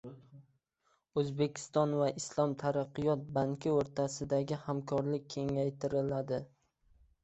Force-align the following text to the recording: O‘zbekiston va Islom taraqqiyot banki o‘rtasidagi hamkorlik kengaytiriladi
O‘zbekiston 1.21 1.93
va 1.99 2.09
Islom 2.23 2.57
taraqqiyot 2.65 3.29
banki 3.39 3.77
o‘rtasidagi 3.85 4.63
hamkorlik 4.67 5.33
kengaytiriladi 5.39 6.47